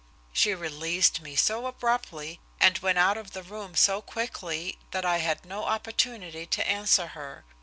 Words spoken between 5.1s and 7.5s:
had no opportunity to answer her.